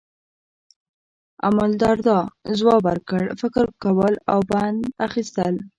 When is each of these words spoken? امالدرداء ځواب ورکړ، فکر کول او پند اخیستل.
امالدرداء 1.49 2.23
ځواب 2.57 2.81
ورکړ، 2.87 3.21
فکر 3.41 3.65
کول 3.83 4.13
او 4.31 4.39
پند 4.49 4.79
اخیستل. 5.07 5.53